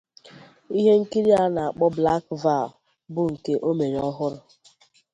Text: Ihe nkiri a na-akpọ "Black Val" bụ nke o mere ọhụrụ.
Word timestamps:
Ihe 0.77 0.91
nkiri 1.01 1.31
a 1.43 1.45
na-akpọ 1.55 1.85
"Black 1.97 2.25
Val" 2.43 2.67
bụ 3.13 3.21
nke 3.33 3.53
o 3.67 3.69
mere 3.77 3.99
ọhụrụ. 4.09 4.39